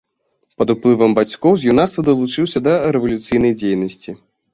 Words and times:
Пад 0.59 0.71
уплывам 0.73 1.11
бацькоў 1.19 1.53
з 1.63 1.67
юнацтва 1.73 2.01
далучыўся 2.07 2.63
да 2.69 2.73
рэвалюцыйнай 2.97 3.53
дзейнасці. 3.61 4.17